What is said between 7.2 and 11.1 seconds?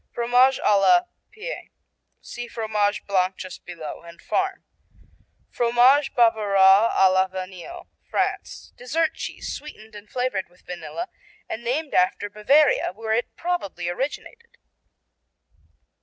Vanille France Dessert cheese sweetened and flavored with vanilla